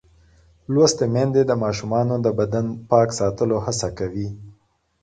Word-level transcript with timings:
لوستې 0.73 1.05
میندې 1.13 1.41
د 1.47 1.51
ماشومانو 1.63 2.15
د 2.25 2.27
بدن 2.39 2.65
پاک 2.89 3.09
ساتلو 3.19 3.57
هڅه 3.65 3.89
کوي. 3.97 4.27